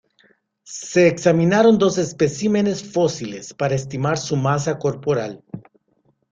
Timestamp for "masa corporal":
4.35-5.43